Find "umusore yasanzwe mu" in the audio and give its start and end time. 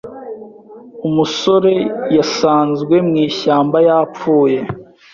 1.07-3.15